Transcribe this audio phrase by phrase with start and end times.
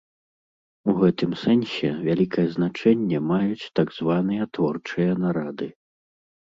[0.93, 5.67] У гэтым сэнсе вялікае значэнне маюць так званыя творчыя нарады.